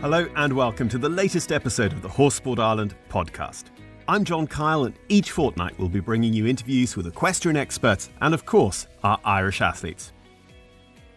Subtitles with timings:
[0.00, 3.64] Hello and welcome to the latest episode of the Horsesport Ireland podcast.
[4.08, 8.32] I'm John Kyle, and each fortnight we'll be bringing you interviews with equestrian experts and,
[8.32, 10.14] of course, our Irish athletes.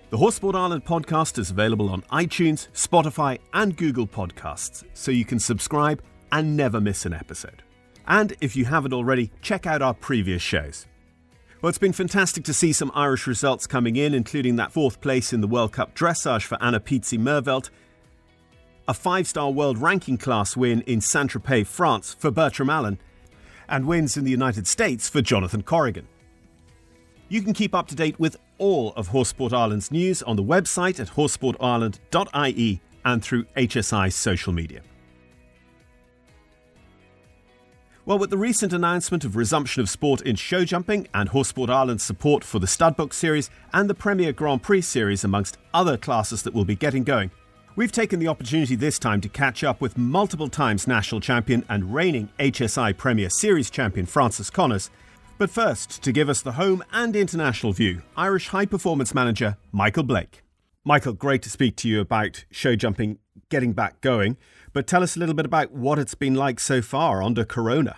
[0.10, 5.40] The Horsesport Ireland podcast is available on iTunes, Spotify, and Google Podcasts, so you can
[5.40, 6.04] subscribe
[6.34, 7.64] and never miss an episode.
[8.06, 10.88] And if you haven't already, check out our previous shows.
[11.62, 15.32] Well, it's been fantastic to see some Irish results coming in, including that fourth place
[15.32, 17.70] in the World Cup dressage for Anna Pizzi Merveldt,
[18.88, 23.00] a five star world ranking class win in Saint Tropez, France for Bertram Allen,
[23.68, 26.08] and wins in the United States for Jonathan Corrigan.
[27.30, 31.00] You can keep up to date with all of Horsesport Ireland's news on the website
[31.00, 34.82] at horsesportireland.ie and through HSI's social media.
[38.06, 42.04] Well, with the recent announcement of resumption of sport in show jumping and Horsesport Ireland's
[42.04, 46.54] support for the Studbook Series and the Premier Grand Prix Series, amongst other classes that
[46.54, 47.32] will be getting going,
[47.76, 51.94] we've taken the opportunity this time to catch up with multiple times national champion and
[51.94, 54.90] reigning HSI Premier Series champion Francis Connors.
[55.38, 60.04] But first, to give us the home and international view, Irish high performance manager Michael
[60.04, 60.44] Blake.
[60.86, 63.18] Michael, great to speak to you about show jumping
[63.50, 64.38] getting back going.
[64.74, 67.98] But tell us a little bit about what it's been like so far under Corona.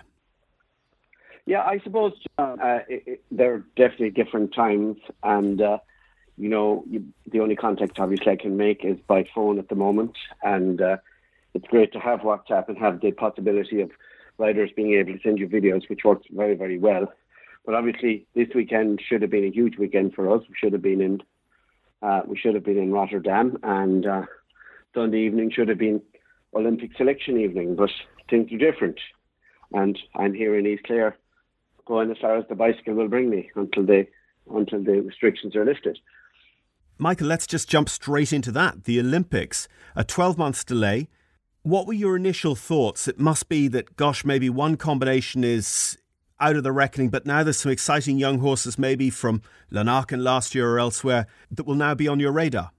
[1.46, 5.78] Yeah, I suppose uh, it, it, there are definitely different times, and uh,
[6.36, 9.74] you know, you, the only contact obviously I can make is by phone at the
[9.74, 10.96] moment, and uh,
[11.54, 13.90] it's great to have WhatsApp and have the possibility of
[14.38, 17.12] riders being able to send you videos, which works very, very well.
[17.64, 20.42] But obviously, this weekend should have been a huge weekend for us.
[20.48, 21.22] We should have been in,
[22.02, 24.22] uh, we should have been in Rotterdam, and uh,
[24.94, 26.02] Sunday evening should have been
[26.54, 27.90] Olympic selection evening, but
[28.30, 29.00] things are different.
[29.72, 31.16] And I'm here in East Clare,
[31.86, 34.06] going as far as the bicycle will bring me until the
[34.54, 35.98] until the restrictions are lifted.
[36.98, 38.84] Michael, let's just jump straight into that.
[38.84, 41.08] The Olympics, a 12 months delay.
[41.62, 43.06] What were your initial thoughts?
[43.06, 45.98] It must be that, gosh, maybe one combination is
[46.40, 50.54] out of the reckoning, but now there's some exciting young horses, maybe from Lanaken last
[50.54, 52.70] year or elsewhere, that will now be on your radar.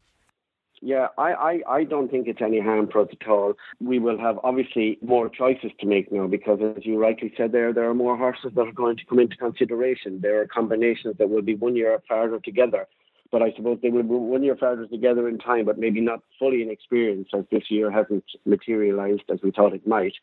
[0.82, 3.54] Yeah, I, I, I don't think it's any harm for us at all.
[3.80, 7.74] We will have obviously more choices to make now because, as you rightly said there,
[7.74, 10.22] there are more horses that are going to come into consideration.
[10.22, 12.88] There are combinations that will be one year farther together,
[13.32, 16.62] but I suppose they will be one year together in time, but maybe not fully
[16.62, 20.14] in experience as this year hasn't materialised as we thought it might.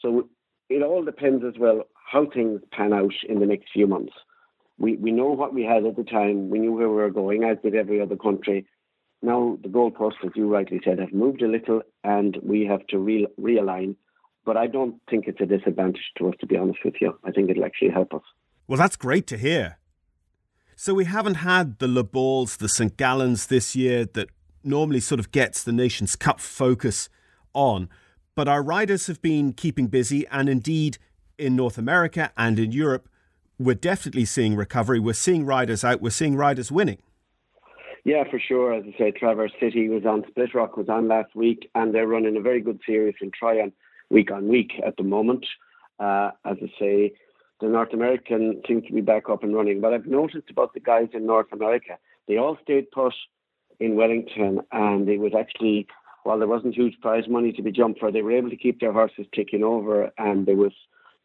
[0.00, 0.28] So
[0.68, 4.12] it all depends as well how things pan out in the next few months.
[4.78, 6.50] We, we know what we had at the time.
[6.50, 8.66] We knew where we were going, as did every other country
[9.22, 12.98] now the goalposts, as you rightly said, have moved a little, and we have to
[12.98, 13.96] re- realign.
[14.44, 17.18] But I don't think it's a disadvantage to us, to be honest with you.
[17.24, 18.22] I think it'll actually help us.
[18.66, 19.79] Well, that's great to hear.
[20.82, 22.96] So we haven't had the La Baules, the St.
[22.96, 24.30] Gallens this year that
[24.64, 27.10] normally sort of gets the Nations Cup focus
[27.52, 27.90] on.
[28.34, 30.96] But our riders have been keeping busy, and indeed
[31.36, 33.10] in North America and in Europe,
[33.58, 34.98] we're definitely seeing recovery.
[34.98, 37.02] We're seeing riders out, we're seeing riders winning.
[38.04, 38.72] Yeah, for sure.
[38.72, 42.06] As I say, Traverse City was on, Split Rock was on last week, and they're
[42.06, 43.74] running a very good series in Tryon
[44.08, 45.44] week on week at the moment.
[45.98, 47.12] Uh, as I say,
[47.60, 49.80] the North American seems to be back up and running.
[49.80, 51.98] But I've noticed about the guys in North America,
[52.28, 53.14] they all stayed put
[53.78, 55.86] in Wellington, and it was actually,
[56.24, 58.80] while there wasn't huge prize money to be jumped for, they were able to keep
[58.80, 60.72] their horses ticking over, and there was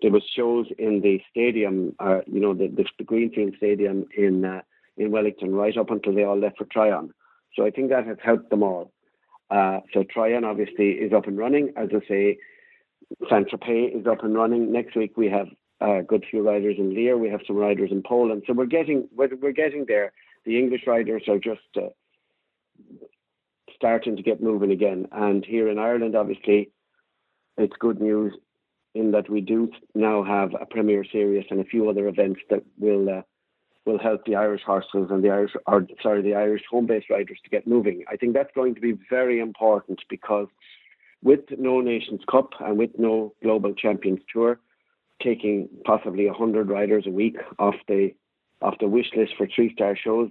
[0.01, 4.45] there was shows in the stadium, uh, you know, the, the, the Greenfield Stadium in.
[4.45, 4.61] Uh,
[4.97, 7.11] in Wellington right up until they all left for Tryon.
[7.55, 8.91] So I think that has helped them all.
[9.49, 11.71] Uh, so Tryon obviously is up and running.
[11.75, 12.37] As I say,
[13.29, 14.71] Saint Tropez is up and running.
[14.71, 15.47] Next week we have
[15.81, 17.17] a good few riders in Lier.
[17.17, 18.43] We have some riders in Poland.
[18.47, 20.13] So we're getting we're, we're getting there.
[20.45, 21.89] The English riders are just uh,
[23.75, 25.07] starting to get moving again.
[25.11, 26.69] And here in Ireland, obviously,
[27.57, 28.33] it's good news
[28.93, 32.63] in that we do now have a Premier Series and a few other events that
[32.77, 33.21] will uh,
[33.85, 37.49] will help the Irish horses and the Irish, or sorry, the Irish home-based riders to
[37.49, 38.03] get moving.
[38.09, 40.47] I think that's going to be very important because
[41.21, 44.59] with no Nations Cup and with no Global Champions Tour,
[45.21, 48.13] taking possibly hundred riders a week off the
[48.61, 50.29] off the wish list for three-star shows,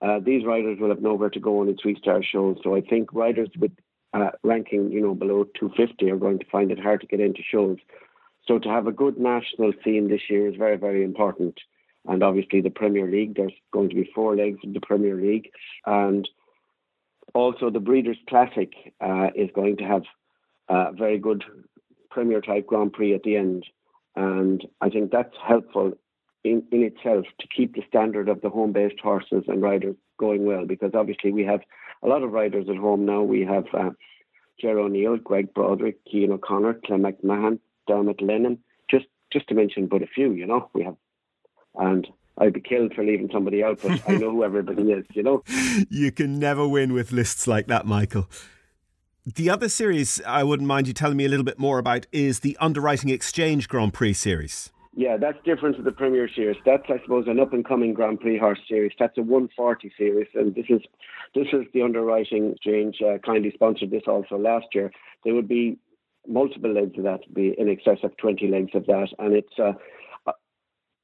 [0.00, 2.56] uh, these riders will have nowhere to go on the three-star shows.
[2.64, 3.72] So I think riders with
[4.14, 7.42] uh, ranking, you know, below 250 are going to find it hard to get into
[7.42, 7.78] shows.
[8.46, 11.58] So to have a good national scene this year is very, very important
[12.06, 13.36] and obviously the Premier League.
[13.36, 15.50] There's going to be four legs of the Premier League,
[15.86, 16.28] and
[17.34, 20.02] also the Breeders' Classic uh, is going to have
[20.68, 21.44] a very good
[22.10, 23.64] Premier type Grand Prix at the end,
[24.16, 25.92] and I think that's helpful
[26.44, 30.66] in, in itself to keep the standard of the home-based horses and riders going well
[30.66, 31.60] because obviously we have
[32.02, 33.22] a lot of riders at home now.
[33.22, 33.90] We have uh,
[34.62, 38.58] O'Neill, Greg Broderick, Cian O'Connor, Clem McMahon, Dermot Lennon,
[38.90, 40.96] just just to mention but a few, you know, we have
[41.76, 42.06] and
[42.38, 45.42] I'd be killed for leaving somebody out, but I know who everybody is, you know.
[45.90, 48.28] You can never win with lists like that, Michael.
[49.26, 52.40] The other series I wouldn't mind you telling me a little bit more about is
[52.40, 54.70] the Underwriting Exchange Grand Prix series.
[54.94, 56.58] Yeah, that's different to the Premier Series.
[56.66, 58.92] That's, I suppose, an up-and-coming Grand Prix horse series.
[58.98, 60.82] That's a 140 series, and this is
[61.34, 62.96] this is the Underwriting Exchange.
[63.00, 64.92] Uh, kindly sponsored this also last year.
[65.24, 65.78] There would be
[66.28, 69.72] multiple legs of that, be in excess of 20 legs of that, and it's uh,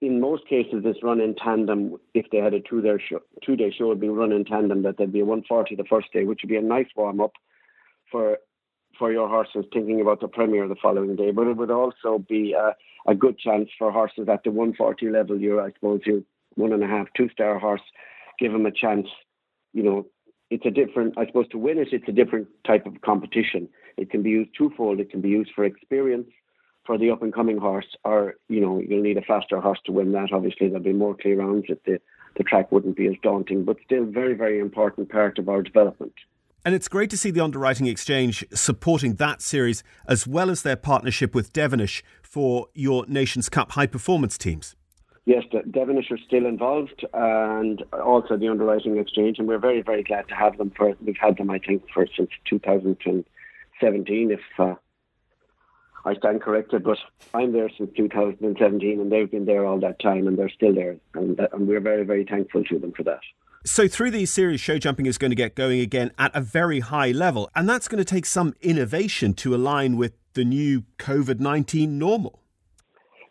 [0.02, 1.96] in most cases, it's run in tandem.
[2.12, 4.82] If they had a two-day show, two-day show, would be run in tandem.
[4.82, 7.32] That there'd be a 140 the first day, which would be a nice warm-up
[8.10, 8.38] for
[8.98, 11.30] for your horses thinking about the Premier the following day.
[11.30, 12.74] But it would also be a,
[13.10, 15.40] a good chance for horses at the 140 level.
[15.40, 16.24] You're, I suppose, you
[16.54, 17.80] one and a half, two-star horse.
[18.38, 19.06] Give them a chance.
[19.72, 20.06] You know,
[20.50, 21.16] it's a different.
[21.16, 23.68] I suppose to win it, it's a different type of competition.
[23.96, 25.00] It can be used twofold.
[25.00, 26.28] It can be used for experience
[26.84, 29.92] for the up and coming horse, or you know, you'll need a faster horse to
[29.92, 30.32] win that.
[30.32, 32.00] Obviously, there'll be more clear rounds if the
[32.36, 36.14] the track wouldn't be as daunting, but still very, very important part of our development.
[36.64, 40.76] And it's great to see the Underwriting Exchange supporting that series as well as their
[40.76, 44.76] partnership with Devenish for your Nations Cup high performance teams.
[45.24, 50.28] Yes, Devenish are still involved and also the Underwriting Exchange, and we're very, very glad
[50.28, 50.94] to have them for.
[51.02, 54.74] We've had them, I think, for since 2017, if uh,
[56.04, 56.98] I stand corrected, but
[57.32, 60.96] I'm there since 2017 and they've been there all that time and they're still there.
[61.14, 63.20] And, and we're very, very thankful to them for that.
[63.64, 66.80] So, through these series, show jumping is going to get going again at a very
[66.80, 67.50] high level.
[67.54, 72.40] And that's going to take some innovation to align with the new COVID 19 normal.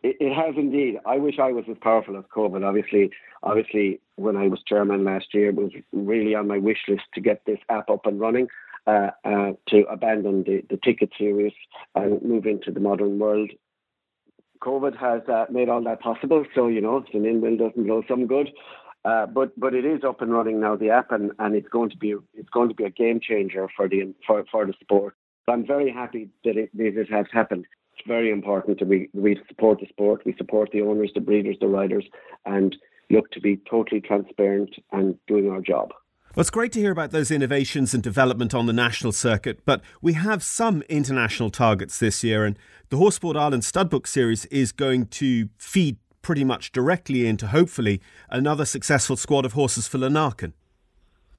[0.04, 1.00] It, it, has indeed.
[1.06, 2.64] I wish I was as powerful as COVID.
[2.64, 3.10] Obviously,
[3.42, 7.22] obviously, when I was chairman last year, it was really on my wish list to
[7.22, 8.48] get this app up and running.
[8.88, 11.54] Uh, uh, to abandon the, the ticket series
[11.94, 13.52] and move into the modern world.
[14.64, 17.86] COVID has uh, made all that possible, so you know, if an in wind doesn't
[17.86, 18.50] blow some good.
[19.06, 21.90] Uh, but but it is up and running now, the app, and, and it's going
[21.90, 25.16] to be it's going to be a game changer for the for, for the sport.
[25.48, 27.66] I'm very happy that it, it has happened.
[27.94, 31.58] It's very important that we we support the sport, we support the owners, the breeders,
[31.62, 32.06] the riders,
[32.46, 32.76] and
[33.10, 35.92] look to be totally transparent and doing our job.
[36.36, 39.82] Well, it's great to hear about those innovations and development on the national circuit, but
[40.02, 42.60] we have some international targets this year, and
[42.90, 45.98] the Horse Sport Ireland Studbook Series is going to feed
[46.30, 48.00] pretty much directly into, hopefully,
[48.30, 50.54] another successful squad of horses for Lanaken.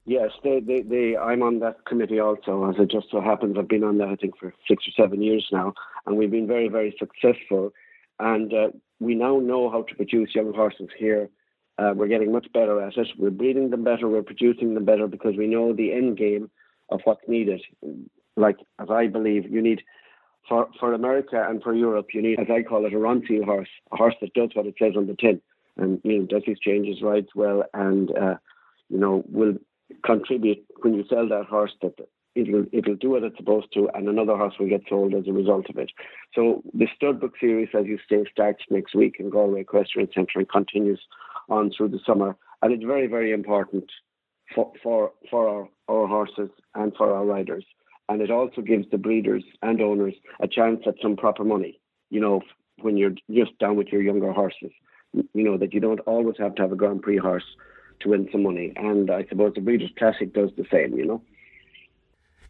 [0.05, 3.55] Yes, they, they, they, I'm on that committee also, as it just so happens.
[3.57, 5.73] I've been on that, I think, for six or seven years now,
[6.05, 7.71] and we've been very, very successful.
[8.19, 8.67] And uh,
[8.99, 11.29] we now know how to produce young horses here
[11.77, 13.07] uh, we're getting much better at it.
[13.17, 14.07] We're breeding them better.
[14.07, 16.51] We're producing them better because we know the end game
[16.89, 17.61] of what's needed.
[18.35, 19.81] Like as I believe, you need
[20.47, 23.69] for for America and for Europe, you need, as I call it, a Ronseal horse,
[23.91, 25.41] a horse that does what it says on the tin,
[25.77, 28.35] and you know does his changes, rides well, and uh,
[28.89, 29.55] you know will
[30.05, 31.93] contribute when you sell that horse that
[32.35, 35.33] it'll it'll do what it's supposed to, and another horse will get sold as a
[35.33, 35.91] result of it.
[36.33, 40.49] So the Studbook series, as you say, starts next week in Galway Equestrian Centre and
[40.49, 41.01] continues
[41.49, 43.91] on through the summer, and it's very very important
[44.55, 47.65] for for for our, our horses and for our riders,
[48.11, 51.79] and it also gives the breeders and owners a chance at some proper money.
[52.09, 52.41] You know,
[52.81, 54.71] when you're just down with your younger horses,
[55.13, 57.45] you know that you don't always have to have a Grand Prix horse
[58.01, 60.97] to win some money, and I suppose the Breeders' Classic does the same.
[60.97, 61.21] You know.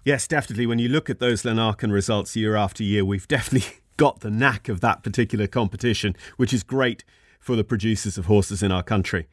[0.03, 0.65] Yes, definitely.
[0.65, 4.67] When you look at those Lanaken results year after year, we've definitely got the knack
[4.67, 7.03] of that particular competition, which is great
[7.39, 9.27] for the producers of horses in our country.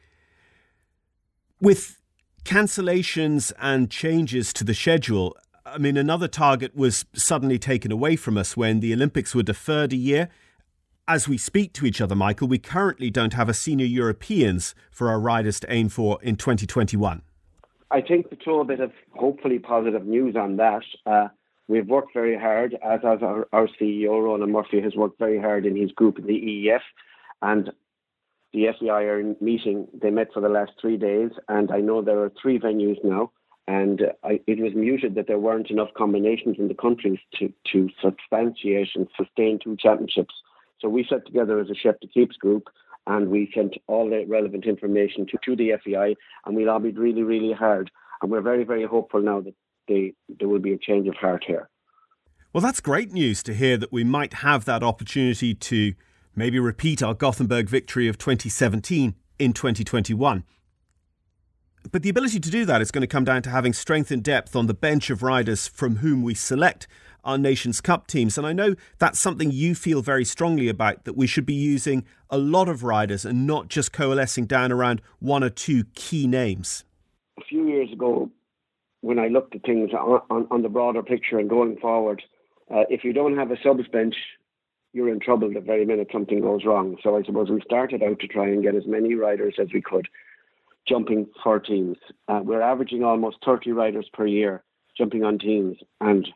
[1.59, 1.99] With
[2.45, 5.35] cancellations and changes to the schedule,
[5.73, 9.93] I mean, another target was suddenly taken away from us when the Olympics were deferred
[9.93, 10.29] a year.
[11.07, 15.09] As we speak to each other, Michael, we currently don't have a senior Europeans for
[15.09, 17.21] our riders to aim for in 2021.
[17.91, 21.29] I think to throw a bit of hopefully positive news on that, uh,
[21.67, 25.65] we've worked very hard, as, as our, our CEO, Ronan Murphy, has worked very hard
[25.65, 26.81] in his group in the EEF.
[27.41, 27.71] And
[28.53, 29.87] the FEI are meeting.
[29.99, 33.31] They met for the last three days, and I know there are three venues now.
[33.69, 37.87] And I, it was muted that there weren't enough combinations in the countries to, to
[38.01, 40.33] substantiate and sustain two championships.
[40.79, 42.63] So we set together as a Chef d'Equipes group
[43.05, 46.15] and we sent all the relevant information to, to the FEI
[46.47, 47.91] and we lobbied really, really hard.
[48.23, 49.53] And we're very, very hopeful now that
[49.87, 51.69] they, there will be a change of heart here.
[52.51, 55.93] Well, that's great news to hear that we might have that opportunity to
[56.35, 60.43] maybe repeat our Gothenburg victory of 2017 in 2021.
[61.91, 64.23] But the ability to do that is going to come down to having strength and
[64.23, 66.87] depth on the bench of riders from whom we select
[67.23, 68.37] our Nations Cup teams.
[68.37, 72.05] And I know that's something you feel very strongly about that we should be using
[72.29, 76.85] a lot of riders and not just coalescing down around one or two key names.
[77.39, 78.29] A few years ago,
[79.01, 82.21] when I looked at things on, on, on the broader picture and going forward,
[82.73, 84.15] uh, if you don't have a subs bench,
[84.93, 86.97] you're in trouble the very minute something goes wrong.
[87.03, 89.81] So I suppose we started out to try and get as many riders as we
[89.81, 90.07] could
[90.89, 91.97] jumping for teams.
[92.27, 94.63] Uh, we're averaging almost 30 riders per year
[94.97, 96.27] jumping on teams, and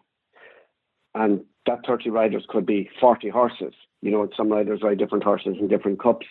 [1.16, 3.74] and that 30 riders could be 40 horses.
[4.02, 6.26] You know, some riders ride different horses in different cups,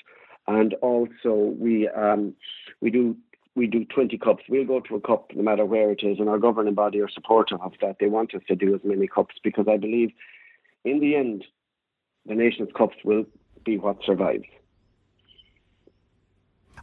[0.46, 2.34] and also we um,
[2.80, 3.16] we do
[3.54, 4.44] we do 20 cups.
[4.48, 7.10] We'll go to a cup no matter where it is, and our governing body are
[7.10, 7.96] supportive of that.
[8.00, 10.10] They want us to do as many cups because I believe,
[10.84, 11.44] in the end,
[12.26, 13.24] the Nations Cups will
[13.64, 14.44] be what survives.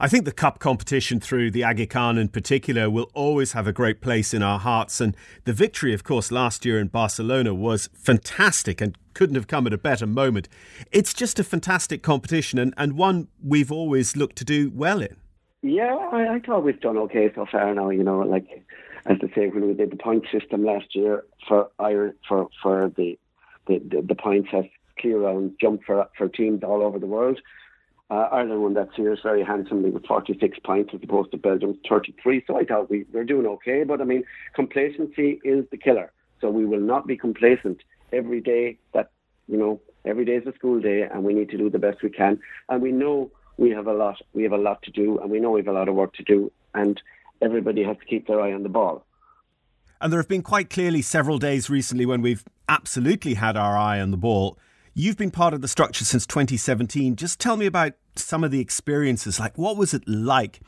[0.02, 3.74] I think the cup competition through the Aga Khan in particular will always have a
[3.74, 5.02] great place in our hearts.
[5.02, 5.14] And
[5.44, 9.74] the victory, of course, last year in Barcelona was fantastic and couldn't have come at
[9.74, 10.48] a better moment.
[10.94, 15.18] It's just a fantastic competition and, and one we've always looked to do well in.
[15.62, 17.90] Yeah, I, I thought we've done okay so far now.
[17.90, 18.64] You know, like
[19.06, 23.20] as I say, when we did the point system last year for for for the
[23.68, 24.64] the, the, the points has
[24.98, 27.42] clear round jump for for teams all over the world.
[28.12, 32.44] Uh, Ireland won that series very handsomely with 46 points as opposed to Belgium's 33.
[32.48, 33.84] So I thought we were doing okay.
[33.84, 34.24] But I mean,
[34.56, 36.12] complacency is the killer.
[36.42, 38.80] So we will not be complacent every day.
[38.94, 39.12] That
[39.48, 42.02] you know, every day is a school day, and we need to do the best
[42.02, 42.40] we can.
[42.68, 44.22] And we know we have a lot.
[44.34, 46.14] We have a lot to do, and we know we have a lot of work
[46.16, 46.52] to do.
[46.74, 47.00] And
[47.42, 49.06] everybody has to keep their eye on the ball.
[50.02, 54.00] And there have been quite clearly several days recently when we've absolutely had our eye
[54.00, 54.58] on the ball.
[54.94, 57.16] You've been part of the structure since 2017.
[57.16, 59.40] Just tell me about some of the experiences.
[59.40, 60.62] Like, what was it like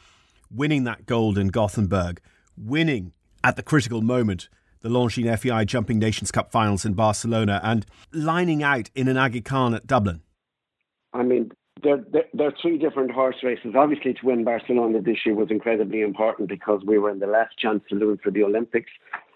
[0.50, 2.22] winning that gold in Gothenburg,
[2.58, 4.50] winning at the critical moment
[4.82, 9.42] the Longines FEI Jumping Nations Cup finals in Barcelona, and lining out in an Aga
[9.42, 10.22] Khan at Dublin?
[11.14, 11.52] I mean,
[11.84, 13.74] there, there, there, are three different horse races.
[13.76, 17.58] Obviously, to win Barcelona this year was incredibly important because we were in the last
[17.58, 18.92] chance to lose for the Olympics,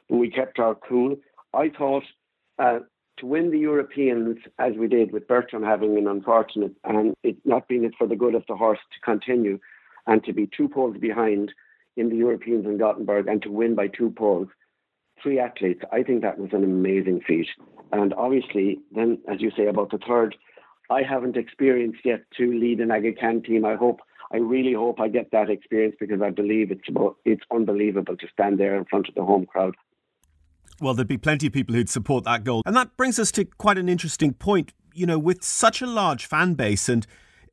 [0.10, 1.16] but we kept our cool.
[1.54, 2.04] I thought
[2.60, 2.80] uh,
[3.18, 7.68] to win the Europeans as we did with Bertram having an unfortunate and it not
[7.68, 9.60] being it for the good of the horse to continue
[10.08, 11.52] and to be two poles behind
[11.96, 14.50] in the Europeans in Gothenburg and to win by two poles,
[15.22, 17.48] three athletes, I think that was an amazing feat.
[17.92, 20.36] And obviously, then as you say about the third,
[20.90, 23.66] I haven't experienced yet to lead an Aga Khan team.
[23.66, 27.46] I hope, I really hope I get that experience because I believe it's about, it's
[27.50, 29.76] unbelievable to stand there in front of the home crowd
[30.82, 32.62] well, there'd be plenty of people who'd support that goal.
[32.66, 34.74] And that brings us to quite an interesting point.
[34.94, 37.06] You know, with such a large fan base and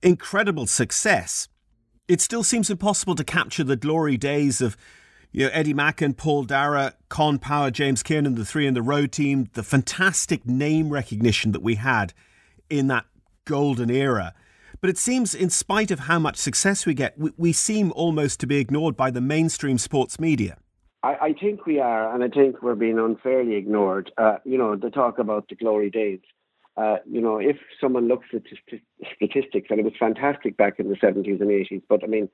[0.02, 1.48] incredible success,
[2.08, 4.76] it still seems impossible to capture the glory days of
[5.32, 9.12] you know, Eddie Macken, Paul Darragh, Con Power, James Kernan, the three in the road
[9.12, 12.12] team, the fantastic name recognition that we had
[12.68, 13.06] in that
[13.44, 14.34] golden era.
[14.80, 18.40] But it seems, in spite of how much success we get, we, we seem almost
[18.40, 20.58] to be ignored by the mainstream sports media.
[21.02, 24.12] I, I think we are, and I think we're being unfairly ignored.
[24.16, 26.21] Uh, you know, the talk about the glory days.
[26.76, 28.42] Uh, you know, if someone looks at
[29.16, 32.28] statistics, and it was fantastic back in the 70s and 80s, but I mean,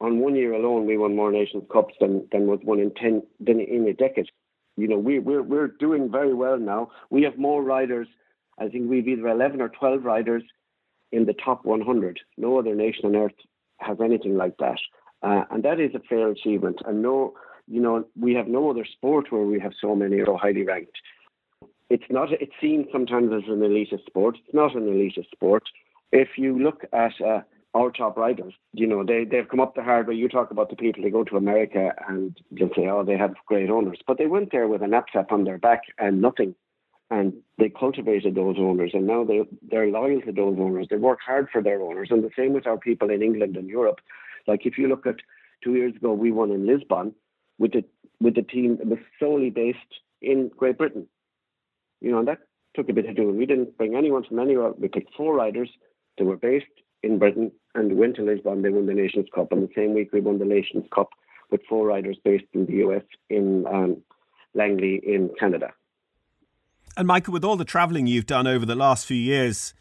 [0.00, 3.22] on one year alone, we won more Nations Cups than, than was won in 10
[3.40, 4.28] than in a decade.
[4.76, 6.90] You know, we, we're, we're doing very well now.
[7.10, 8.08] We have more riders.
[8.58, 10.42] I think we've either 11 or 12 riders
[11.12, 12.20] in the top 100.
[12.38, 13.34] No other nation on earth
[13.78, 14.78] has anything like that.
[15.22, 16.80] Uh, and that is a fair achievement.
[16.86, 17.34] And no,
[17.66, 20.96] you know, we have no other sport where we have so many so highly ranked.
[21.88, 22.32] It's not.
[22.32, 24.36] It's seen sometimes as an elitist sport.
[24.44, 25.64] It's not an elitist sport.
[26.12, 27.40] If you look at uh,
[27.74, 30.14] our top riders, you know, they they've come up the hard way.
[30.14, 33.34] You talk about the people they go to America and they'll say, oh, they have
[33.46, 36.54] great owners, but they went there with a knapsack on their back and nothing,
[37.10, 40.86] and they cultivated those owners, and now they they're loyal to those owners.
[40.90, 43.68] They work hard for their owners, and the same with our people in England and
[43.68, 44.00] Europe.
[44.50, 45.20] Like if you look at
[45.62, 47.14] two years ago, we won in Lisbon
[47.60, 47.84] with the
[48.20, 51.06] with the team that was solely based in Great Britain.
[52.00, 52.40] You know, and that
[52.74, 53.36] took a bit of doing.
[53.36, 54.72] We didn't bring anyone from anywhere.
[54.72, 55.70] We picked four riders
[56.18, 56.66] that were based
[57.04, 58.62] in Britain and went to Lisbon.
[58.62, 59.52] They won the Nations Cup.
[59.52, 61.10] And the same week, we won the Nations Cup
[61.52, 64.02] with four riders based in the US in um,
[64.54, 65.72] Langley in Canada.
[66.96, 69.74] And Michael, with all the travelling you've done over the last few years,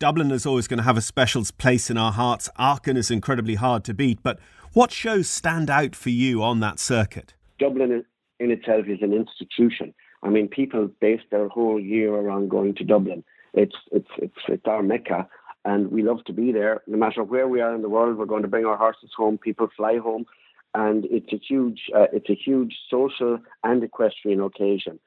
[0.00, 2.48] Dublin is always going to have a special place in our hearts.
[2.56, 4.22] Aachen is incredibly hard to beat.
[4.22, 4.38] But
[4.72, 7.34] what shows stand out for you on that circuit?
[7.58, 8.04] Dublin
[8.38, 9.92] in itself is an institution.
[10.22, 13.24] I mean, people base their whole year around going to Dublin.
[13.54, 15.28] It's it's it's it's our mecca,
[15.64, 16.82] and we love to be there.
[16.86, 19.36] No matter where we are in the world, we're going to bring our horses home.
[19.36, 20.26] People fly home,
[20.74, 25.00] and it's a huge uh, it's a huge social and equestrian occasion.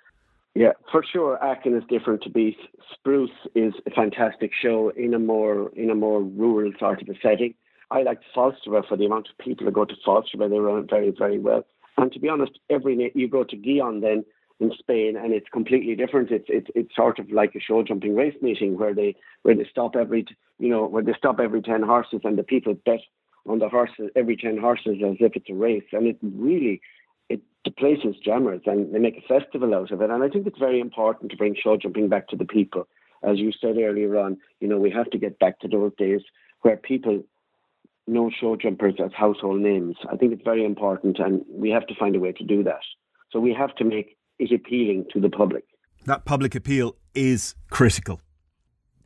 [0.54, 1.42] Yeah, for sure.
[1.42, 2.58] Aachen is different to Beath.
[2.94, 7.14] Spruce is a fantastic show in a more in a more rural sort of a
[7.22, 7.54] setting.
[7.90, 10.50] I like Falsterbo for the amount of people that go to Falsterbo.
[10.50, 11.66] They run it very very well.
[11.98, 14.26] And to be honest, every you go to Gijón then
[14.60, 16.32] in Spain, and it's completely different.
[16.32, 19.66] It's it's it's sort of like a show jumping race meeting where they where they
[19.70, 20.26] stop every
[20.60, 23.00] you know where they stop every ten horses and the people bet
[23.48, 26.82] on the horses every ten horses as if it's a race, and it really
[27.66, 30.10] it the place is jammers and they make a festival out of it.
[30.10, 32.88] And I think it's very important to bring show jumping back to the people,
[33.24, 34.38] as you said earlier on.
[34.60, 36.22] You know we have to get back to those days
[36.62, 37.24] where people
[38.08, 39.96] know show jumpers as household names.
[40.12, 42.82] I think it's very important, and we have to find a way to do that.
[43.32, 45.64] So we have to make it appealing to the public.
[46.06, 48.22] That public appeal is critical.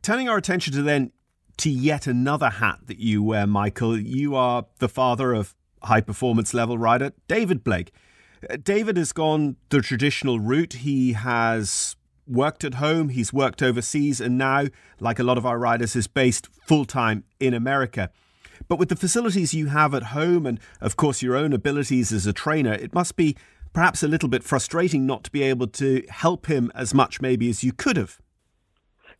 [0.02, 1.12] Turning our attention to then
[1.58, 3.98] to yet another hat that you wear, Michael.
[3.98, 7.92] You are the father of high performance level rider David Blake.
[8.62, 10.74] David has gone the traditional route.
[10.74, 14.66] He has worked at home, he's worked overseas, and now,
[14.98, 18.10] like a lot of our riders, is based full time in America.
[18.68, 22.26] But with the facilities you have at home and, of course, your own abilities as
[22.26, 23.36] a trainer, it must be
[23.72, 27.48] perhaps a little bit frustrating not to be able to help him as much maybe
[27.48, 28.18] as you could have.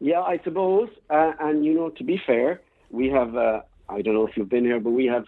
[0.01, 0.89] Yeah, I suppose.
[1.09, 4.49] Uh, and, you know, to be fair, we have, uh, I don't know if you've
[4.49, 5.27] been here, but we have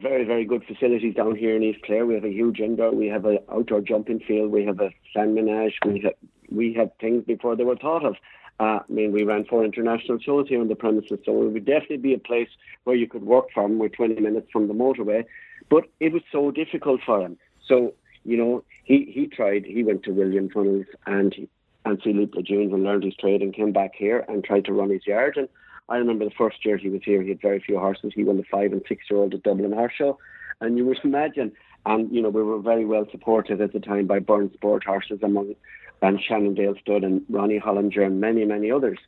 [0.00, 2.06] very, very good facilities down here in East Clare.
[2.06, 5.34] We have a huge indoor, we have an outdoor jumping field, we have a sand
[5.34, 6.14] menage, we have,
[6.50, 8.16] we had things before they were thought of.
[8.58, 11.66] Uh, I mean, we ran four international shows here on the premises, so it would
[11.66, 12.48] definitely be a place
[12.84, 13.78] where you could work from.
[13.78, 15.24] We're 20 minutes from the motorway,
[15.68, 17.36] but it was so difficult for him.
[17.66, 21.48] So, you know, he, he tried, he went to William Funnell's and he,
[21.84, 24.90] and Philippe Lejeune and learned his trade and came back here and tried to run
[24.90, 25.36] his yard.
[25.36, 25.48] And
[25.88, 28.12] I remember the first year he was here, he had very few horses.
[28.14, 30.18] He won the five and six year old at Dublin Horse Show.
[30.60, 31.52] And you would imagine,
[31.84, 35.20] and you know, we were very well supported at the time by Burn Sport horses
[35.22, 35.54] among
[36.02, 38.98] and Shannondale Stud and Ronnie Hollinger and many, many others.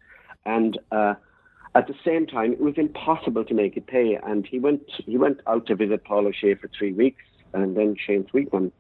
[0.47, 1.15] And uh,
[1.75, 4.19] at the same time, it was impossible to make it pay.
[4.23, 7.97] And he went he went out to visit Paul O'Shea for three weeks and then
[7.97, 8.73] Shane Sweetman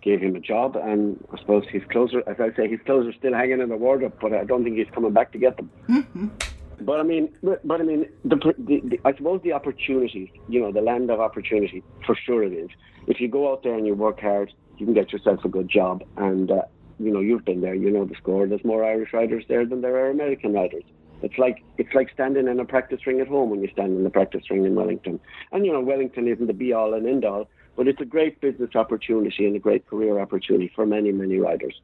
[0.00, 3.06] gave him a job, and I suppose his clothes are, as I say, his clothes
[3.08, 5.56] are still hanging in the wardrobe, but I don't think he's coming back to get
[5.56, 5.70] them.
[5.88, 6.28] Mm-hmm.
[6.80, 10.60] But I mean, but, but I mean, the, the, the, I suppose the opportunity, you
[10.60, 12.70] know, the land of opportunity, for sure it is.
[13.06, 15.68] If you go out there and you work hard, you can get yourself a good
[15.68, 16.62] job, and uh,
[16.98, 18.46] you know, you've been there, you know the score.
[18.46, 20.84] There's more Irish riders there than there are American riders.
[21.22, 24.04] It's like it's like standing in a practice ring at home when you stand in
[24.04, 25.18] the practice ring in Wellington.
[25.50, 28.40] And you know, Wellington isn't the be all and end all, but it's a great
[28.40, 31.80] business opportunity and a great career opportunity for many, many riders.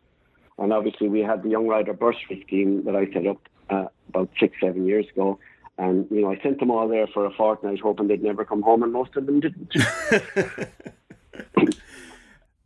[0.58, 4.30] And obviously, we had the Young Rider Bursary scheme that I set up uh, about
[4.38, 5.38] six, seven years ago.
[5.76, 8.62] And, you know, I sent them all there for a fortnight, hoping they'd never come
[8.62, 9.74] home, and most of them didn't.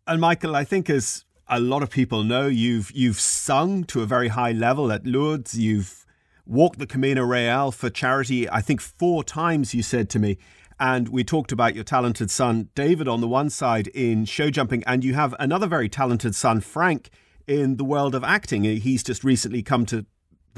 [0.06, 4.06] and, Michael, I think as a lot of people know, you've, you've sung to a
[4.06, 5.58] very high level at Lourdes.
[5.58, 6.04] You've
[6.44, 10.37] walked the Camino Real for charity, I think four times, you said to me.
[10.80, 14.84] And we talked about your talented son, David, on the one side in show jumping,
[14.84, 17.11] and you have another very talented son, Frank,
[17.46, 18.64] in the world of acting.
[18.64, 20.06] He's just recently come to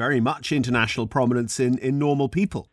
[0.01, 2.67] very much international prominence in, in normal people.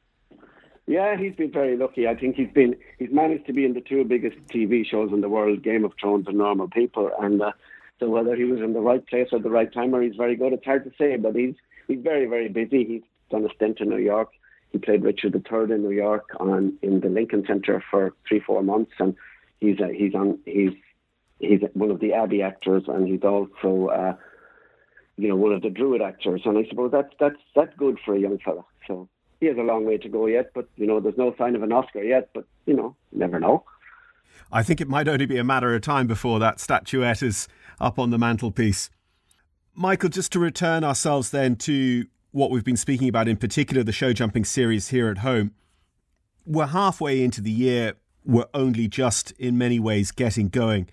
[0.86, 2.08] Yeah, he's been very lucky.
[2.08, 5.20] I think he's been he's managed to be in the two biggest TV shows in
[5.20, 7.12] the world, Game of Thrones and Normal People.
[7.20, 7.52] And uh,
[8.00, 10.38] so whether he was in the right place at the right time or he's very
[10.38, 11.18] good, it's hard to say.
[11.18, 11.56] But he's
[11.90, 12.86] he's very very busy.
[12.86, 14.30] He's done a stint in New York.
[14.72, 18.64] He played Richard III in New York on in the Lincoln Center for three four
[18.64, 19.14] months, and
[19.60, 20.76] he's uh, he's on he's
[21.42, 24.16] he's one of the Abbey actors, and he's also uh,
[25.18, 28.16] you know one of the Druid actors, and I suppose that's that's that's good for
[28.16, 28.64] a young fella.
[28.88, 31.56] So he has a long way to go yet, but you know there's no sign
[31.56, 33.64] of an Oscar yet, but you know never know.
[34.52, 37.48] I think it might only be a matter of time before that statuette is
[37.80, 38.90] up on the mantelpiece.
[39.74, 43.92] Michael, just to return ourselves then to what we've been speaking about, in particular the
[43.92, 45.52] show jumping series here at home,
[46.46, 47.94] we're halfway into the year.
[48.24, 50.90] We're only just, in many ways, getting going.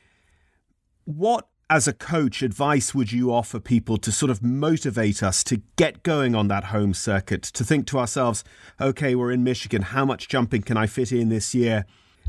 [1.04, 5.62] What, as a coach, advice would you offer people to sort of motivate us to
[5.76, 7.42] get going on that home circuit?
[7.42, 8.44] To think to ourselves,
[8.80, 9.82] okay, we're in Michigan.
[9.82, 11.86] How much jumping can I fit in this year?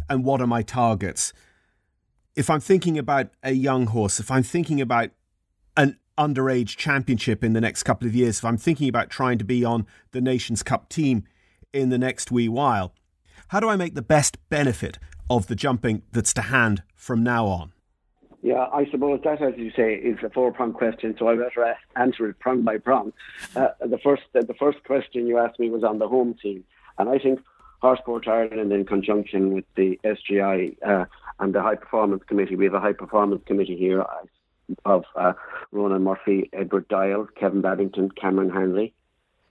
[0.10, 1.34] And what are my targets?
[2.36, 5.12] If I'm thinking about a young horse, if I'm thinking about
[5.76, 9.46] an underage championship in the next couple of years, if I'm thinking about trying to
[9.46, 11.26] be on the Nations Cup team
[11.74, 12.94] in the next wee while,
[13.50, 14.98] how do I make the best benefit
[15.30, 17.74] of the jumping that's to hand from now on?
[18.46, 21.16] Yeah, I suppose that, as you say, is a four-prong question.
[21.18, 23.12] So I better answer it prong by prong.
[23.56, 26.64] Uh, the first, uh, the first question you asked me was on the home team,
[27.00, 27.40] and I think
[27.82, 31.06] Horse Ireland, in conjunction with the SJI uh,
[31.40, 34.06] and the High Performance Committee, we have a High Performance Committee here
[34.86, 35.34] of uh,
[35.72, 38.94] Ronan Murphy, Edward Dial, Kevin Babington, Cameron Hanley,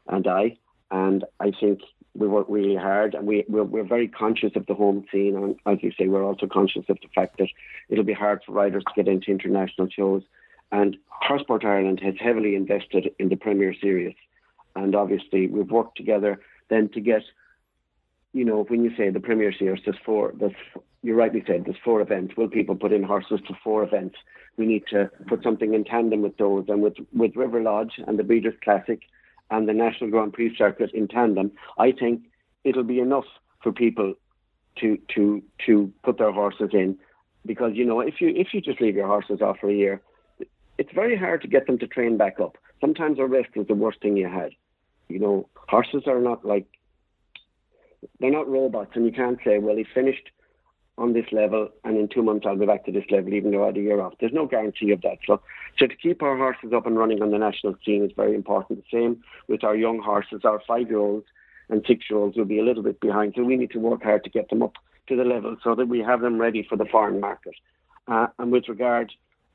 [0.06, 0.56] and I.
[0.92, 1.80] And I think
[2.16, 5.36] we work really hard and we, we're, we're very conscious of the home scene.
[5.36, 7.48] And as you say, we're also conscious of the fact that
[7.88, 10.22] it'll be hard for riders to get into international shows.
[10.70, 14.14] And Horse Sport Ireland has heavily invested in the Premier Series.
[14.76, 17.22] And obviously, we've worked together then to get,
[18.32, 20.52] you know, when you say the Premier Series, there's four, there's,
[21.02, 22.36] you rightly said, there's four events.
[22.36, 24.16] Will people put in horses to four events?
[24.56, 26.64] We need to put something in tandem with those.
[26.68, 29.00] And with, with River Lodge and the Breeders' Classic,
[29.50, 32.22] and the National Grand Prix circuit in tandem, I think
[32.64, 33.26] it'll be enough
[33.62, 34.14] for people
[34.80, 36.98] to to to put their horses in,
[37.46, 40.00] because you know if you if you just leave your horses off for a year,
[40.78, 42.56] it's very hard to get them to train back up.
[42.80, 44.50] Sometimes a rest is the worst thing you had.
[45.08, 46.66] You know, horses are not like
[48.20, 50.30] they're not robots, and you can't say, well, he finished
[50.96, 53.64] on this level, and in two months I'll be back to this level, even though
[53.64, 54.14] I had a year off.
[54.20, 55.18] There's no guarantee of that.
[55.26, 55.40] So,
[55.78, 58.84] so to keep our horses up and running on the national scene is very important.
[58.84, 61.26] The same with our young horses, our five-year-olds
[61.68, 63.34] and six-year-olds will be a little bit behind.
[63.34, 64.74] So we need to work hard to get them up
[65.08, 67.54] to the level so that we have them ready for the foreign market.
[68.06, 69.12] Uh, and with regard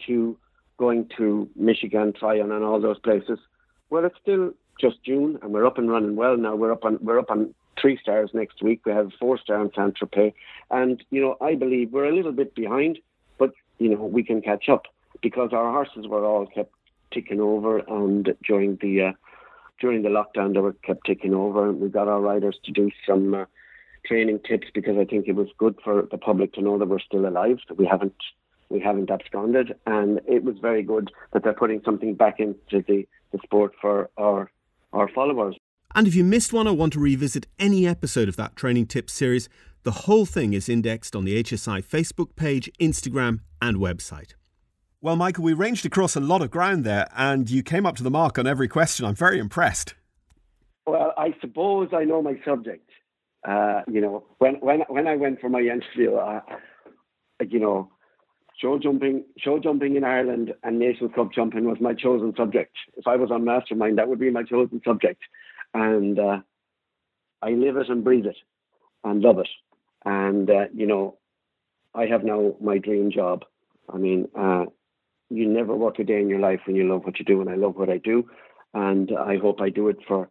[0.07, 0.37] to
[0.77, 3.39] going to Michigan, Tryon, and all those places,
[3.89, 6.55] well, it's still just June, and we're up and running well now.
[6.55, 8.81] We're up on we're up on three stars next week.
[8.85, 10.33] We have four star in Saint Tropez,
[10.71, 12.99] and you know I believe we're a little bit behind,
[13.37, 14.85] but you know we can catch up
[15.21, 16.73] because our horses were all kept
[17.11, 19.11] ticking over, and during the uh,
[19.79, 22.91] during the lockdown they were kept ticking over, and we got our riders to do
[23.07, 23.33] some.
[23.33, 23.45] Uh,
[24.05, 26.99] training tips because I think it was good for the public to know that we're
[26.99, 28.15] still alive, that we haven't
[28.69, 33.07] we haven't absconded, and it was very good that they're putting something back into the,
[33.31, 34.51] the sport for our
[34.93, 35.55] our followers.
[35.95, 39.13] And if you missed one or want to revisit any episode of that training tips
[39.13, 39.49] series,
[39.83, 44.33] the whole thing is indexed on the HSI Facebook page, Instagram, and website.
[45.01, 48.03] Well, Michael, we ranged across a lot of ground there, and you came up to
[48.03, 49.05] the mark on every question.
[49.05, 49.95] I'm very impressed.
[50.85, 52.89] Well, I suppose I know my subject.
[53.47, 56.41] Uh, you know, when when when I went for my interview, uh,
[57.47, 57.89] you know,
[58.61, 62.75] show jumping, show jumping in Ireland and National Cup jumping was my chosen subject.
[62.97, 65.21] If I was on Mastermind, that would be my chosen subject
[65.73, 66.39] and uh,
[67.41, 68.37] I live it and breathe it
[69.03, 69.49] and love it.
[70.05, 71.17] And uh, you know,
[71.93, 73.45] I have now my dream job.
[73.91, 74.65] I mean, uh,
[75.29, 77.49] you never work a day in your life when you love what you do, and
[77.49, 78.29] I love what I do,
[78.73, 80.29] and I hope I do it for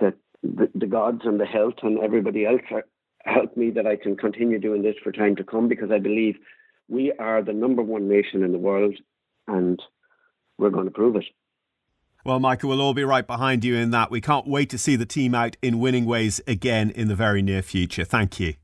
[0.00, 2.62] the the, the gods and the health and everybody else
[3.24, 6.36] help me that I can continue doing this for time to come because I believe
[6.88, 8.96] we are the number one nation in the world,
[9.46, 9.80] and
[10.58, 11.24] we're going to prove it.
[12.24, 14.10] Well, Michael, we'll all be right behind you in that.
[14.12, 17.42] We can't wait to see the team out in winning ways again in the very
[17.42, 18.04] near future.
[18.04, 18.54] Thank you.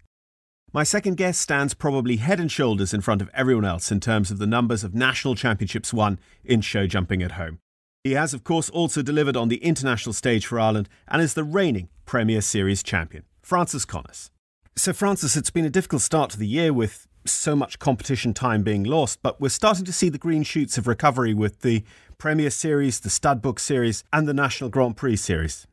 [0.73, 4.31] My second guest stands probably head and shoulders in front of everyone else in terms
[4.31, 7.59] of the numbers of national championships won in show jumping at home.
[8.05, 11.43] He has, of course, also delivered on the international stage for Ireland and is the
[11.43, 14.31] reigning Premier Series champion, Francis Connors.
[14.77, 18.63] So, Francis, it's been a difficult start to the year with so much competition time
[18.63, 21.85] being lost, but we're starting to see the green shoots of recovery with the
[22.19, 25.67] Premier Series, the Studbook Series, and the National Grand Prix Series.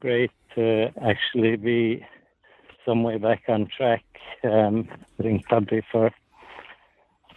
[0.00, 2.04] Great to actually be
[2.84, 4.04] some way back on track.
[4.44, 6.10] Um, I think probably for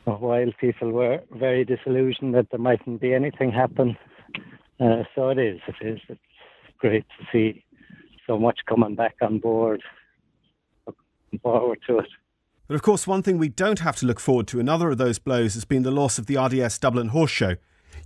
[0.07, 3.97] a while people were very disillusioned that there mightn't be anything happen.
[4.79, 5.59] Uh, so it is.
[5.67, 5.99] It is.
[6.09, 6.19] It's
[6.79, 7.63] great to see
[8.25, 9.81] so much coming back on board.
[10.87, 12.09] Looking forward to it.
[12.71, 15.19] But of course, one thing we don't have to look forward to, another of those
[15.19, 17.57] blows, has been the loss of the RDS Dublin Horse Show.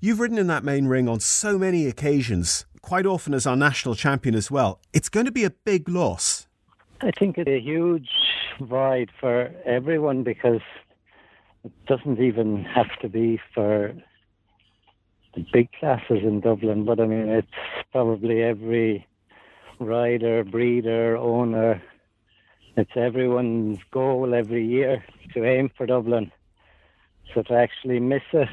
[0.01, 3.93] You've ridden in that main ring on so many occasions, quite often as our national
[3.93, 4.79] champion as well.
[4.91, 6.47] It's going to be a big loss.
[7.01, 8.09] I think it's a huge
[8.59, 10.61] void for everyone because
[11.63, 13.93] it doesn't even have to be for
[15.35, 17.47] the big classes in Dublin, but I mean, it's
[17.91, 19.05] probably every
[19.79, 21.83] rider, breeder, owner.
[22.77, 26.31] It's everyone's goal every year to aim for Dublin.
[27.33, 28.49] So to actually miss it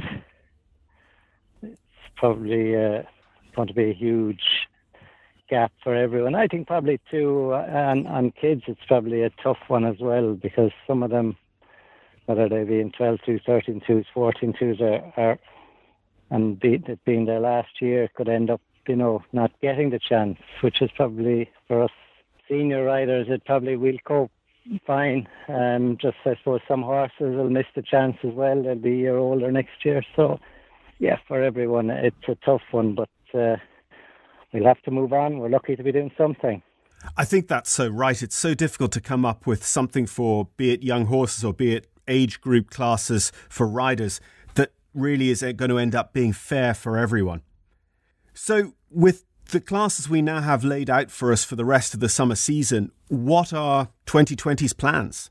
[1.62, 1.80] it's
[2.16, 3.02] probably uh,
[3.56, 4.42] going to be a huge
[5.50, 6.34] gap for everyone.
[6.34, 10.34] I think probably too, uh, and on kids, it's probably a tough one as well
[10.34, 11.36] because some of them,
[12.26, 15.38] whether they be in 12 twos, 13 twos, 14 twos, are, are
[16.30, 20.38] and be, being their last year, could end up, you know, not getting the chance,
[20.62, 21.90] which is probably for us
[22.52, 24.30] senior riders, it probably will cope
[24.86, 25.26] fine.
[25.48, 28.62] Um, just I suppose some horses will miss the chance as well.
[28.62, 30.38] They'll be a year older next year, so
[30.98, 33.56] yeah, for everyone, it's a tough one, but uh,
[34.52, 35.38] we'll have to move on.
[35.38, 36.62] We're lucky to be doing something.
[37.16, 38.22] I think that's so right.
[38.22, 41.74] It's so difficult to come up with something for, be it young horses or be
[41.74, 44.20] it age group classes for riders,
[44.54, 47.42] that really is going to end up being fair for everyone.
[48.34, 52.00] So, with the classes we now have laid out for us for the rest of
[52.00, 55.30] the summer season, what are 2020's plans?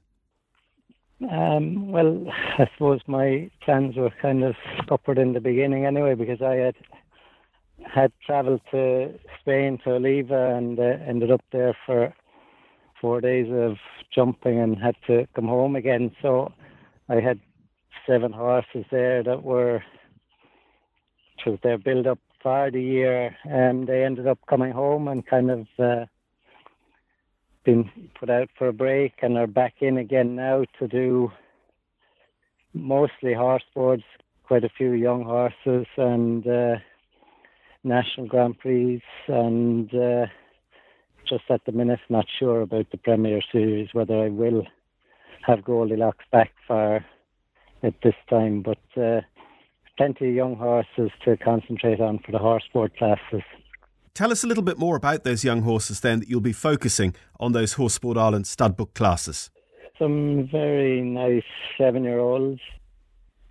[1.30, 2.26] Um, well,
[2.58, 4.56] I suppose my plans were kind of
[4.90, 6.76] upward in the beginning anyway, because I had
[7.84, 12.14] had travelled to Spain to Oliva and uh, ended up there for
[13.02, 13.78] four days of
[14.14, 16.12] jumping and had to come home again.
[16.22, 16.54] So
[17.10, 17.40] I had
[18.08, 19.84] seven horses there that were,
[21.36, 25.26] which was their build up for the year, and they ended up coming home and
[25.26, 26.06] kind of uh,
[27.64, 31.32] been put out for a break and are back in again now to do
[32.74, 34.04] mostly horse boards,
[34.44, 36.76] quite a few young horses and uh,
[37.84, 40.26] national Grand Prix, and uh,
[41.28, 44.66] just at the minute not sure about the Premier Series whether I will
[45.46, 47.06] have Goldilocks back for
[47.84, 49.02] at this time, but.
[49.02, 49.22] Uh,
[49.98, 53.44] plenty of young horses to concentrate on for the horse sport classes.
[54.14, 57.16] Tell us a little bit more about those young horses then that you'll be focusing
[57.40, 59.50] on those Horse Sport Ireland stud book classes.
[59.98, 61.44] Some very nice
[61.78, 62.60] seven year olds.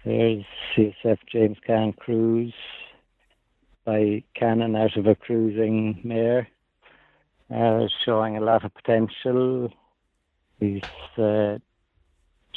[0.05, 0.45] There's
[0.77, 2.53] CSF James Kann Cruz
[3.85, 6.49] by Kannan out of a cruising mare,
[7.55, 9.73] uh, showing a lot of potential.
[10.59, 10.83] He's
[11.17, 11.59] uh,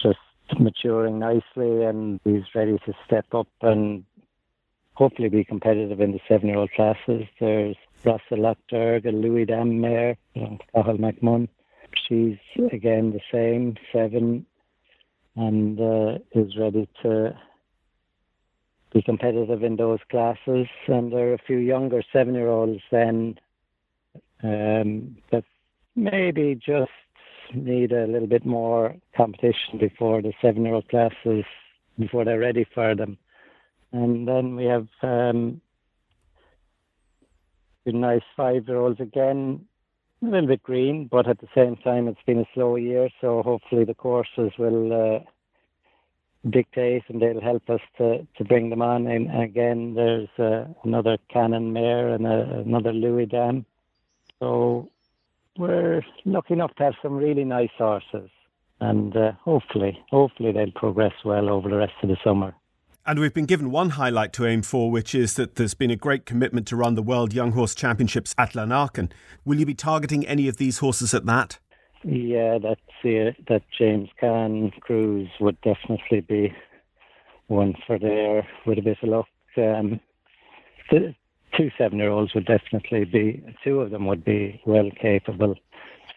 [0.02, 0.19] just
[0.60, 4.03] maturing nicely and he's ready to step up and
[4.93, 7.25] hopefully be competitive in the seven year old classes.
[7.39, 7.75] There's
[8.06, 11.47] Russell Lochderg, a Louis Dam mare, Cathal McMunn.
[12.08, 12.38] She's
[12.71, 14.45] again the same, seven,
[15.36, 17.36] and uh, is ready to
[18.91, 20.67] be competitive in those classes.
[20.88, 23.39] And there are a few younger seven year olds then
[24.43, 25.45] um, that
[25.95, 26.91] maybe just
[27.53, 31.45] need a little bit more competition before the seven year old classes,
[31.99, 33.17] before they're ready for them.
[33.91, 35.62] And then we have um,
[37.86, 39.65] the nice five year olds again,
[40.21, 43.41] a little bit green, but at the same time, it's been a slow year, so
[43.43, 45.17] hopefully the courses will.
[45.17, 45.19] Uh,
[46.49, 49.08] dictate and they'll help us to, to bring them on.
[49.08, 53.65] And again, there's uh, another Kannan Mare and a, another Louis Dam.
[54.39, 54.89] So
[55.58, 58.30] we're lucky enough to have some really nice horses,
[58.80, 62.54] and uh, hopefully, hopefully they'll progress well over the rest of the summer.
[63.06, 65.98] And we've been given one highlight to aim for, which is that there's been a
[65.98, 69.12] great commitment to run the World Young Horse Championships at Lanaken.
[69.44, 71.60] Will you be targeting any of these horses at that?
[72.06, 76.54] Yeah, that's uh, that James Kann Cruz would definitely be
[77.48, 79.28] one for there with a bit of luck.
[79.58, 80.00] Um,
[80.89, 81.13] the,
[81.58, 85.56] two seven year olds would definitely be two of them would be well capable.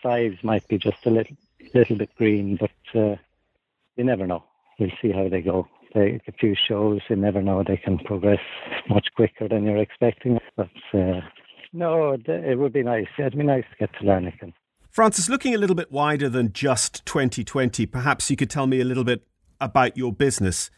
[0.03, 1.37] Fives might be just a little
[1.75, 3.17] little bit green, but uh,
[3.97, 4.45] you never know.
[4.79, 5.69] We'll see how they go.
[5.95, 7.65] They, a few shows, you never know.
[7.67, 8.41] They can progress
[8.89, 10.39] much quicker than you're expecting.
[10.57, 11.21] But uh,
[11.73, 13.07] no, it would be nice.
[13.19, 14.53] It'd be nice to get to learn Lanaken.
[14.91, 18.85] Francis, looking a little bit wider than just 2020, perhaps you could tell me a
[18.85, 19.27] little bit
[19.61, 20.71] about your business.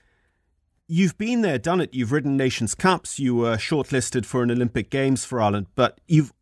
[0.91, 1.93] You've been there, done it.
[1.93, 3.19] You've ridden Nations Cups.
[3.19, 6.33] You were shortlisted for an Olympic Games for Ireland, but you've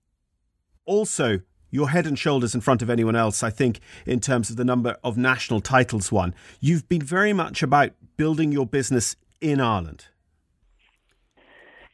[0.85, 1.41] also
[1.73, 4.65] you're head and shoulders in front of anyone else, I think, in terms of the
[4.65, 6.33] number of national titles won.
[6.61, 10.07] You've been very much about building your business in Ireland.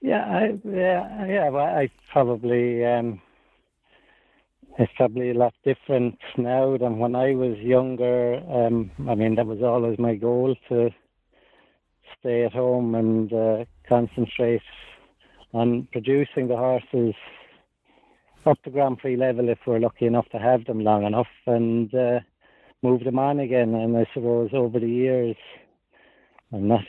[0.02, 1.48] Yeah, I, yeah, yeah.
[1.48, 3.22] Well, I probably um,
[4.78, 8.42] it's probably a lot different now than when I was younger.
[8.46, 10.90] Um, I mean, that was always my goal to
[12.22, 14.62] stay at home and uh, concentrate
[15.52, 17.14] on producing the horses
[18.46, 21.92] up to Grand Prix level if we're lucky enough to have them long enough and
[21.94, 22.20] uh,
[22.82, 23.74] move them on again.
[23.74, 25.36] And I suppose over the years,
[26.52, 26.82] I'm not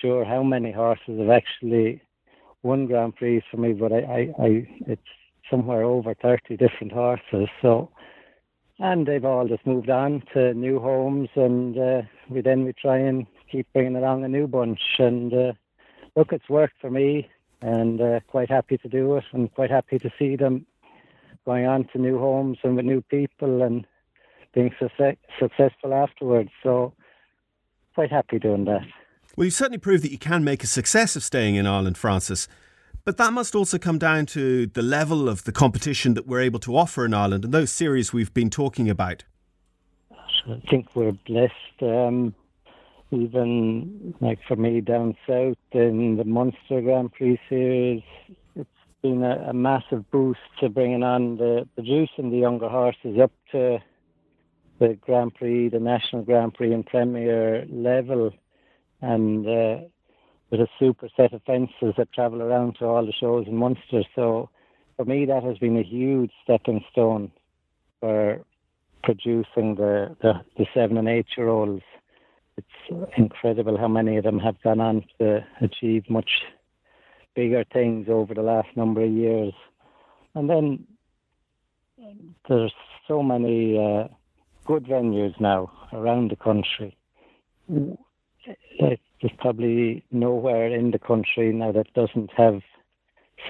[0.00, 2.02] sure how many horses have actually
[2.62, 5.02] won Grand Prix for me, but I, I, I it's
[5.50, 7.48] somewhere over 30 different horses.
[7.62, 7.90] So,
[8.78, 12.98] and they've all just moved on to new homes, and uh, we then we try
[12.98, 14.80] and keep bringing along a new bunch.
[14.98, 15.52] And uh,
[16.14, 17.28] look, it's worked for me,
[17.62, 20.66] and uh, quite happy to do it, and quite happy to see them
[21.44, 23.86] going on to new homes and with new people and
[24.52, 26.50] being success- successful afterwards.
[26.62, 26.92] So,
[27.94, 28.82] quite happy doing that.
[29.36, 32.48] Well, you certainly proved that you can make a success of staying in Ireland, Francis.
[33.04, 36.58] But that must also come down to the level of the competition that we're able
[36.60, 39.22] to offer in Ireland and those series we've been talking about.
[40.48, 41.82] I think we're blessed.
[41.82, 42.34] Um,
[43.10, 48.02] even like for me down south in the Munster Grand Prix series,
[48.54, 48.68] it's
[49.02, 53.78] been a, a, massive boost to bringing on the producing the younger horses up to
[54.78, 58.32] the Grand Prix, the National Grand Prix and Premier level,
[59.00, 59.78] and uh,
[60.50, 64.02] with a super set of fences that travel around to all the shows in Munster.
[64.14, 64.50] So
[64.96, 67.30] for me, that has been a huge stepping stone
[68.00, 68.44] for
[69.02, 71.82] producing the, the, the seven and eight year olds.
[72.56, 76.30] It's incredible how many of them have gone on to achieve much
[77.34, 79.52] bigger things over the last number of years.
[80.34, 80.86] And then
[82.48, 82.72] there's
[83.06, 84.08] so many uh,
[84.64, 86.96] good venues now around the country.
[87.68, 92.60] There's probably nowhere in the country now that doesn't have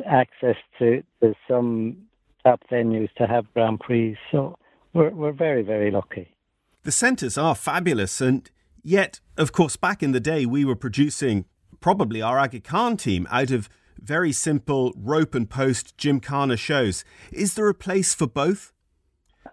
[0.05, 1.97] access to, to some
[2.45, 4.17] top venues to have Grand Prix.
[4.31, 4.59] So
[4.93, 6.35] we're, we're very, very lucky.
[6.83, 8.49] The centres are fabulous, and
[8.87, 11.45] yet, of course, back in the day, we were producing
[11.81, 13.69] probably our Aga Khan team out of
[14.01, 17.05] very simple rope and post gymkhana shows.
[17.33, 18.73] Is there a place for both?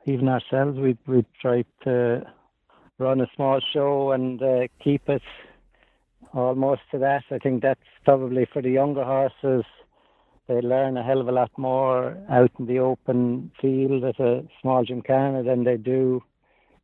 [0.05, 2.23] Even ourselves, we we try to
[2.99, 5.21] run a small show and uh, keep it
[6.33, 7.23] almost to that.
[7.31, 9.63] I think that's probably for the younger horses
[10.47, 14.43] they learn a hell of a lot more out in the open field at a
[14.61, 16.21] small gymkhana than they do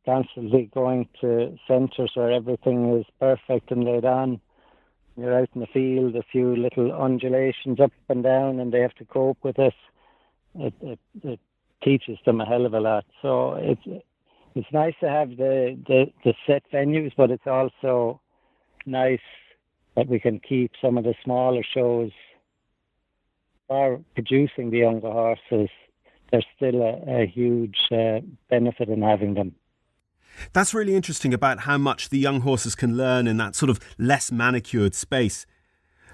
[0.04, 4.40] constantly going to centres where everything is perfect and laid on.
[5.16, 8.94] You're out in the field, a few little undulations up and down, and they have
[8.94, 9.74] to cope with this.
[10.58, 11.40] It, it, it
[11.82, 13.04] teaches them a hell of a lot.
[13.20, 14.02] So it's
[14.54, 18.20] it's nice to have the, the, the set venues, but it's also
[18.84, 19.20] nice
[19.96, 22.10] that we can keep some of the smaller shows
[23.70, 25.70] are producing the younger horses,
[26.30, 29.54] there's still a, a huge uh, benefit in having them.
[30.52, 33.80] That's really interesting about how much the young horses can learn in that sort of
[33.98, 35.46] less manicured space.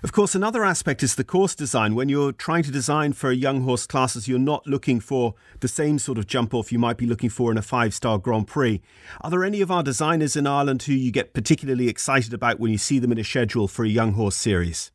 [0.03, 1.95] Of course, another aspect is the course design.
[1.95, 5.69] When you're trying to design for a young horse classes, you're not looking for the
[5.69, 8.47] same sort of jump off you might be looking for in a five star Grand
[8.47, 8.83] Prix.
[9.23, 12.71] Are there any of our designers in Ireland who you get particularly excited about when
[12.71, 14.93] you see them in a schedule for a young horse series?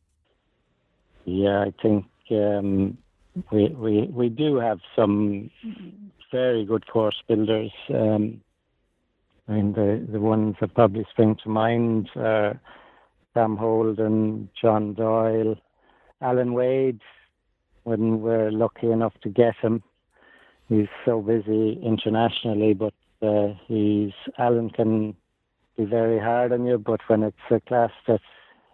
[1.24, 2.96] Yeah, I think um,
[3.50, 5.50] we we we do have some
[6.30, 7.72] very good course builders.
[7.92, 8.40] Um,
[9.52, 12.58] I mean, the the ones that probably spring to mind are
[13.34, 15.56] Sam Holden, John Doyle,
[16.22, 17.02] Alan Wade.
[17.82, 19.82] When we're lucky enough to get him,
[20.70, 25.14] he's so busy internationally, but uh, he's Alan can
[25.76, 26.78] be very hard on you.
[26.78, 28.22] But when it's a class that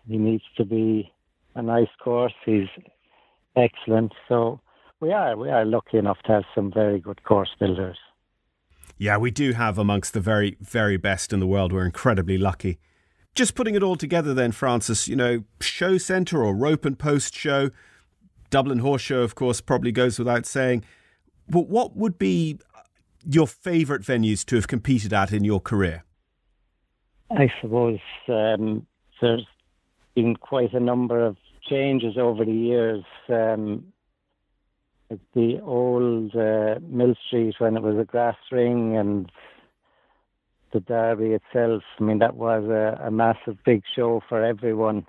[0.07, 1.13] he needs to be
[1.57, 2.69] a nice course, he's
[3.57, 4.13] excellent.
[4.29, 4.61] So
[5.01, 7.99] we are we are lucky enough to have some very good course builders.
[8.99, 11.73] Yeah, we do have amongst the very very best in the world.
[11.73, 12.79] We're incredibly lucky.
[13.35, 15.07] Just putting it all together, then, Francis.
[15.07, 17.71] You know, show centre or rope and post show,
[18.51, 20.85] Dublin Horse Show, of course, probably goes without saying.
[21.49, 22.59] But what would be
[23.25, 26.05] your favourite venues to have competed at in your career?
[27.31, 28.87] I suppose um,
[29.21, 29.47] there's
[30.15, 31.37] been quite a number of
[31.69, 33.05] changes over the years.
[33.29, 33.93] Um,
[35.35, 39.31] the old uh, Mill Street when it was a grass ring and
[40.73, 45.07] the derby itself, I mean, that was a, a massive big show for everyone,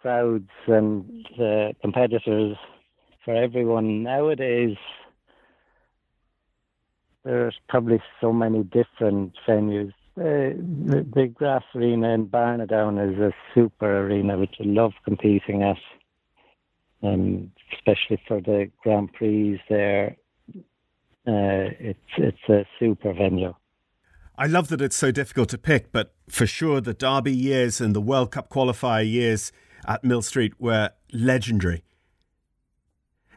[0.00, 2.56] crowds and uh, competitors
[3.24, 4.04] for everyone.
[4.04, 4.76] Nowadays,
[7.24, 9.92] there's probably so many different venues.
[10.16, 15.76] The, the grass arena in Barnadown is a super arena which I love competing at,
[17.02, 20.16] um, especially for the Grand Prix there.
[21.26, 23.54] Uh, it's it's a super venue.
[24.36, 27.94] I love that it's so difficult to pick, but for sure the Derby years and
[27.94, 29.52] the World Cup qualifier years
[29.86, 31.82] at Millstreet were legendary.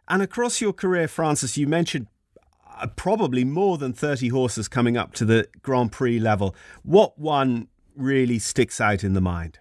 [0.07, 2.07] And across your career, Francis, you mentioned
[2.79, 6.55] uh, probably more than 30 horses coming up to the Grand Prix level.
[6.83, 9.59] What one really sticks out in the mind?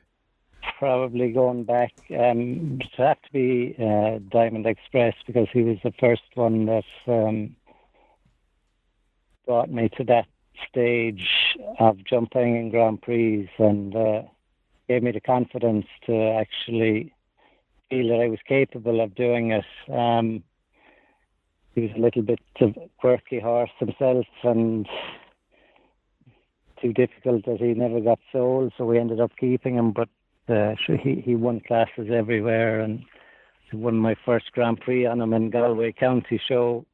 [0.79, 5.93] Probably going back, um, it have to be uh, Diamond Express because he was the
[6.01, 7.55] first one that um,
[9.47, 10.27] brought me to that
[10.69, 11.27] stage
[11.79, 14.23] of jumping in Grand Prix and uh,
[14.89, 17.13] gave me the confidence to actually
[17.89, 19.93] feel that I was capable of doing it.
[19.93, 20.43] Um,
[21.75, 24.89] he was a little bit of a quirky horse himself and
[26.81, 29.93] too difficult that he never got sold, so we ended up keeping him.
[29.93, 30.09] But
[30.49, 33.05] uh, he he won classes everywhere, and
[33.73, 36.85] won my first Grand Prix on him in Galway County Show.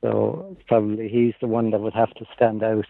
[0.00, 2.86] So probably he's the one that would have to stand out.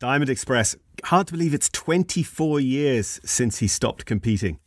[0.00, 0.76] Diamond Express.
[1.04, 4.58] Hard to believe it's 24 years since he stopped competing.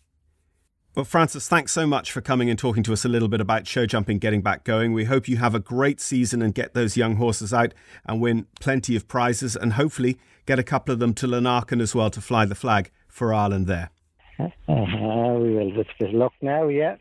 [0.93, 3.65] Well, Francis, thanks so much for coming and talking to us a little bit about
[3.65, 4.91] show jumping getting back going.
[4.91, 7.73] We hope you have a great season and get those young horses out
[8.05, 11.95] and win plenty of prizes and hopefully get a couple of them to Lanaken as
[11.95, 13.91] well to fly the flag for Ireland there.
[14.39, 16.95] Uh, we will just good luck now, yeah.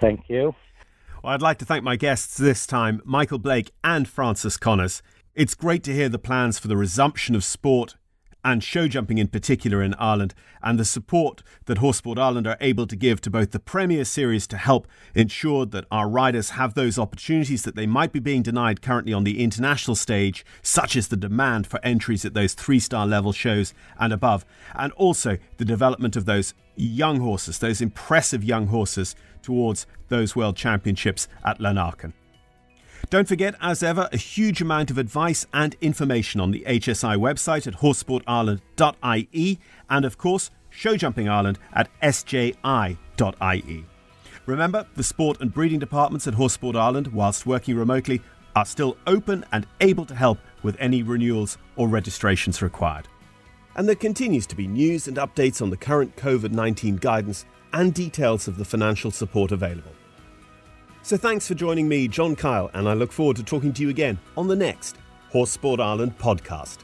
[0.00, 0.54] Thank you.
[1.22, 5.02] Well, I'd like to thank my guests this time, Michael Blake and Francis Connors.
[5.34, 7.96] It's great to hear the plans for the resumption of sport
[8.52, 12.56] and show jumping in particular in Ireland, and the support that Horse Sport Ireland are
[12.60, 16.74] able to give to both the Premier Series to help ensure that our riders have
[16.74, 21.08] those opportunities that they might be being denied currently on the international stage, such as
[21.08, 24.44] the demand for entries at those three star level shows and above,
[24.74, 30.56] and also the development of those young horses, those impressive young horses, towards those World
[30.56, 32.12] Championships at Lanaken.
[33.10, 37.66] Don't forget, as ever, a huge amount of advice and information on the HSI website
[37.66, 43.84] at horsesportireland.ie and, of course, Show Ireland at sji.ie.
[44.46, 48.20] Remember, the sport and breeding departments at Horse Sport Ireland, whilst working remotely,
[48.54, 53.08] are still open and able to help with any renewals or registrations required.
[53.76, 57.92] And there continues to be news and updates on the current COVID 19 guidance and
[57.92, 59.92] details of the financial support available.
[61.02, 63.88] So thanks for joining me, John Kyle, and I look forward to talking to you
[63.88, 64.96] again on the next
[65.30, 66.78] Horse Sport Ireland podcast.